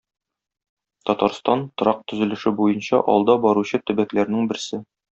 [1.09, 4.87] Татарстан- торак төзелеше буенча алда баручы төбәкләрнең берсе.